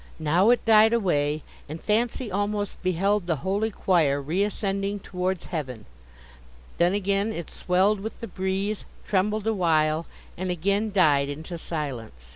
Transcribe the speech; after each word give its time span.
Now 0.17 0.49
it 0.49 0.65
died 0.65 0.93
away, 0.93 1.43
and 1.69 1.79
fancy 1.79 2.31
almost 2.31 2.81
beheld 2.81 3.27
the 3.27 3.35
holy 3.45 3.69
choir 3.69 4.19
reascending 4.19 5.01
towards 5.01 5.45
heaven; 5.53 5.85
then 6.79 6.95
again 6.95 7.31
it 7.31 7.51
swelled 7.51 7.99
with 7.99 8.19
the 8.19 8.25
breeze, 8.27 8.85
trembled 9.05 9.45
awhile, 9.45 10.07
and 10.35 10.49
again 10.49 10.91
died 10.91 11.29
into 11.29 11.55
silence. 11.55 12.29